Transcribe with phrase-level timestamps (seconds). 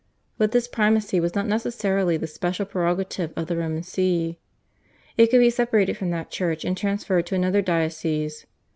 [0.39, 4.39] But this primacy was not necessarily the special prerogative of the Roman See;
[5.15, 8.47] it could be separated from that Church and transferred to another diocese.